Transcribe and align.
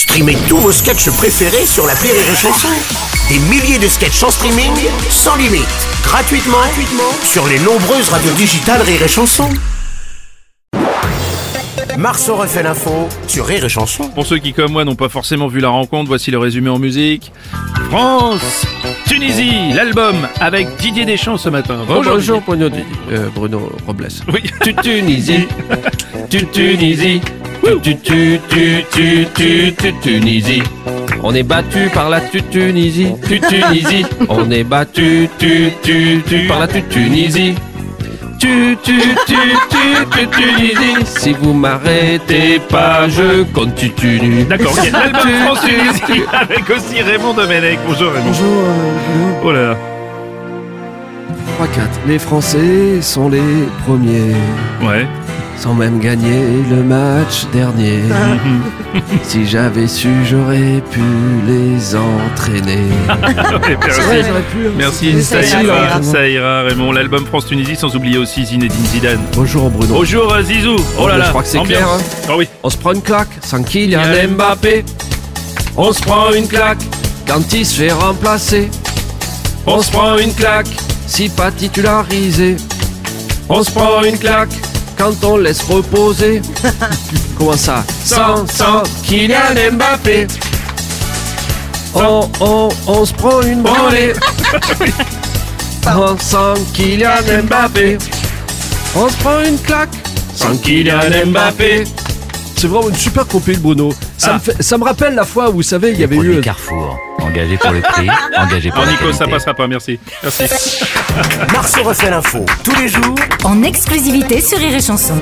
Streamez 0.00 0.38
tous 0.48 0.56
vos 0.56 0.72
sketchs 0.72 1.10
préférés 1.10 1.66
sur 1.66 1.86
la 1.86 1.92
Rire 1.92 2.14
et 2.14 2.34
Chanson. 2.34 2.68
Des 3.28 3.38
milliers 3.38 3.78
de 3.78 3.86
sketchs 3.86 4.22
en 4.22 4.30
streaming, 4.30 4.72
sans 5.10 5.36
limite, 5.36 5.68
gratuitement, 6.02 6.56
gratuitement 6.56 7.12
sur 7.22 7.46
les 7.46 7.58
nombreuses 7.58 8.08
radios 8.08 8.32
digitales 8.32 8.80
Rire 8.80 9.02
et 9.02 9.08
Chanson. 9.08 9.46
Marceau 11.98 12.36
refait 12.36 12.62
l'info 12.62 13.10
sur 13.28 13.44
Rire 13.44 13.66
et 13.66 13.68
Chanson. 13.68 14.08
Pour 14.08 14.24
ceux 14.24 14.38
qui, 14.38 14.54
comme 14.54 14.72
moi, 14.72 14.86
n'ont 14.86 14.94
pas 14.94 15.10
forcément 15.10 15.48
vu 15.48 15.60
la 15.60 15.68
rencontre, 15.68 16.08
voici 16.08 16.30
le 16.30 16.38
résumé 16.38 16.70
en 16.70 16.78
musique. 16.78 17.30
France, 17.90 18.64
Tunisie, 19.06 19.74
l'album 19.74 20.16
avec 20.40 20.76
Didier 20.78 21.04
Deschamps 21.04 21.36
ce 21.36 21.50
matin. 21.50 21.84
Bonjour, 21.86 22.16
Didier. 22.16 22.40
Bruno, 22.46 22.70
euh, 23.10 23.28
Bruno 23.34 23.70
Robles. 23.86 24.08
Oui. 24.32 24.44
Tu 24.62 24.74
Tunisie, 24.76 25.46
tu 26.30 26.46
Tunisie, 26.46 27.20
tu 27.82 27.96
tu 27.96 28.40
tu 28.48 28.84
tu 28.90 29.26
tu 29.34 29.72
tu 29.74 29.92
Tunisie. 30.00 30.62
On 31.22 31.34
est 31.34 31.42
battu 31.42 31.88
par 31.92 32.08
la 32.08 32.20
tu 32.20 32.42
Tunisie, 32.42 33.12
tu 33.26 33.40
Tunisie. 33.40 34.06
On 34.28 34.50
est 34.50 34.64
battu 34.64 35.28
tu 35.38 35.70
tu 35.82 36.22
tu 36.26 36.46
par 36.48 36.60
la 36.60 36.68
tu 36.68 36.82
Tunisie. 36.82 37.54
Tu 38.38 38.76
tu 38.82 38.98
tu 39.26 39.36
tu 39.70 40.06
tu 40.10 40.26
Tunisie. 40.28 41.04
Si 41.04 41.32
vous 41.34 41.52
m'arrêtez 41.52 42.60
pas, 42.68 43.08
je 43.08 43.42
compte 43.52 43.74
tu 43.74 43.90
Tunu. 43.90 44.44
D'accord, 44.44 44.72
ok. 44.72 44.90
l'album 44.92 45.20
Tu, 45.22 45.28
France 45.44 45.60
tu, 45.62 45.74
Tunisie 45.74 46.02
tu. 46.06 46.22
avec 46.32 46.70
aussi 46.70 47.02
Raymond 47.02 47.34
Domenech. 47.34 47.78
Bonjour 47.86 48.12
Raymond. 48.12 48.26
Bonjour. 48.28 48.64
Oh 49.44 49.52
là 49.52 49.62
là. 49.62 49.76
3-4. 51.60 51.66
Les 52.08 52.18
Français 52.18 53.02
sont 53.02 53.28
les 53.28 53.42
premiers. 53.86 54.34
Ouais. 54.82 55.06
Sans 55.60 55.74
même 55.74 56.00
gagner 56.00 56.62
le 56.70 56.82
match 56.82 57.44
dernier. 57.52 58.00
si 59.22 59.46
j'avais 59.46 59.86
su, 59.86 60.08
j'aurais 60.24 60.82
pu 60.90 61.02
les 61.46 61.94
entraîner. 61.94 62.78
Ouais, 63.60 64.22
merci. 64.22 64.30
pu. 64.52 64.58
Merci, 64.76 65.22
ça 65.22 65.42
ira, 65.42 66.02
ça 66.02 66.26
ira 66.26 66.62
Raymond. 66.62 66.92
L'album 66.92 67.26
France 67.26 67.46
Tunisie 67.46 67.76
sans 67.76 67.94
oublier 67.94 68.18
aussi 68.18 68.44
Zinedine 68.44 68.86
Zidane. 68.86 69.20
Bonjour 69.34 69.70
Bruno. 69.70 69.94
Bonjour 69.94 70.34
Zizou. 70.42 70.76
Oh 70.98 71.06
là 71.06 71.14
mais 71.14 71.18
là. 71.18 71.24
je 71.26 71.30
crois 71.30 71.42
que 71.42 71.48
c'est 71.48 71.62
clair, 71.62 71.86
hein. 71.86 71.98
Ah 72.28 72.36
oui. 72.36 72.48
On 72.62 72.70
se 72.70 72.76
prend 72.76 72.92
une 72.92 73.02
claque 73.02 73.28
sans 73.42 73.62
Kylian 73.62 74.02
Kylian 74.02 74.34
Mbappé. 74.34 74.84
On 75.76 75.92
se 75.92 76.00
prend 76.00 76.32
une 76.32 76.48
claque 76.48 76.78
quand 77.26 77.52
il 77.52 77.66
se 77.66 77.82
fait 77.82 77.92
remplacer. 77.92 78.70
On 79.66 79.82
se 79.82 79.90
prend 79.90 80.16
une 80.18 80.32
claque 80.32 80.68
si 81.06 81.28
pas 81.28 81.50
titularisé. 81.50 82.56
On 83.48 83.62
se 83.62 83.70
prend 83.70 84.02
une 84.02 84.18
claque 84.18 84.50
quand 85.00 85.24
on 85.24 85.38
laisse 85.38 85.62
reposer. 85.62 86.42
Comment 87.38 87.56
ça? 87.56 87.82
Sans, 88.04 88.46
sans 88.46 88.82
Kylian 89.02 89.72
Mbappé. 89.72 90.26
On, 91.94 92.28
on, 92.40 92.68
on 92.86 93.04
se 93.06 93.12
prend 93.14 93.40
une 93.42 93.62
branlée. 93.62 94.12
Sans, 95.82 96.18
sans 96.18 96.54
Kylian 96.74 97.08
Mbappé. 97.44 97.96
On 98.94 99.08
se 99.08 99.16
prend 99.16 99.40
une 99.42 99.56
claque 99.58 99.88
sans 100.34 100.54
Kylian 100.58 101.00
Mbappé. 101.28 101.84
C'est 102.56 102.66
vraiment 102.66 102.90
une 102.90 102.94
super 102.96 103.26
compil 103.26 103.58
Bruno. 103.58 103.90
Ça, 104.18 104.32
Ah. 104.32 104.34
me 104.34 104.38
fait- 104.40 104.62
ça 104.62 104.76
me 104.76 104.84
rappelle 104.84 105.14
la 105.14 105.24
fois 105.24 105.48
où 105.48 105.54
vous 105.54 105.62
savez, 105.62 105.92
il 105.92 106.00
y 106.00 106.04
avait 106.04 106.16
eu. 106.16 106.40
Carrefour. 106.42 106.98
Engagé 107.30 107.56
pour 107.58 107.70
le 107.70 107.80
prix, 107.80 108.08
engagé 108.36 108.70
pour 108.70 108.80
Oh 108.82 108.86
la 108.86 108.90
Nico, 108.90 109.12
ça 109.12 109.28
passera 109.28 109.54
pas, 109.54 109.68
merci. 109.68 110.00
Merci. 110.20 110.84
Marceau 111.52 111.84
refait 111.84 112.10
l'info 112.10 112.44
tous 112.64 112.74
les 112.74 112.88
jours 112.88 113.14
en 113.44 113.62
exclusivité 113.62 114.40
sur 114.40 114.58
Rire 114.58 114.74
et 114.74 114.80
Chanson. 114.80 115.14